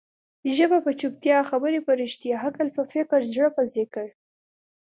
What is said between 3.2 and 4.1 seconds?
زړه په ذکر.